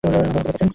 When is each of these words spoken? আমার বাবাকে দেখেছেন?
আমার 0.07 0.13
বাবাকে 0.25 0.39
দেখেছেন? 0.45 0.67